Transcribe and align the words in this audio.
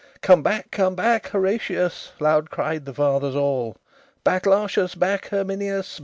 "Come 0.21 0.41
back, 0.41 0.71
come 0.71 0.95
back, 0.95 1.27
Horatius!" 1.27 2.13
Loud 2.19 2.49
cried 2.49 2.85
the 2.85 2.93
Fathers 2.95 3.35
all. 3.35 3.77
"Back, 4.23 4.47
Lartius! 4.47 4.95
back, 4.95 5.27
Herminius! 5.27 5.99